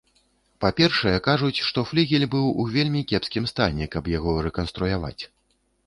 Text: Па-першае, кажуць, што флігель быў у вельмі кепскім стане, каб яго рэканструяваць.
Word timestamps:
Па-першае, 0.63 1.13
кажуць, 1.27 1.63
што 1.67 1.79
флігель 1.89 2.27
быў 2.37 2.49
у 2.65 2.67
вельмі 2.79 3.05
кепскім 3.13 3.45
стане, 3.55 3.93
каб 3.97 4.13
яго 4.17 4.31
рэканструяваць. 4.49 5.19